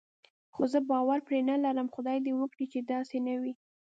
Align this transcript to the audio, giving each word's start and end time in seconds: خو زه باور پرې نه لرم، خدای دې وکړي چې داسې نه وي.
خو 0.53 0.61
زه 0.73 0.79
باور 0.89 1.19
پرې 1.27 1.39
نه 1.49 1.55
لرم، 1.63 1.87
خدای 1.95 2.17
دې 2.25 2.33
وکړي 2.35 2.65
چې 2.73 2.79
داسې 2.91 3.17
نه 3.27 3.35
وي. 3.41 3.53